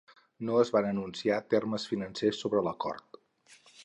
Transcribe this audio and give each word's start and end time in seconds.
No 0.47 0.55
es 0.61 0.69
van 0.75 0.85
anunciar 0.91 1.37
termes 1.55 1.85
financers 1.91 2.41
sobre 2.45 2.63
l"acord. 2.65 3.21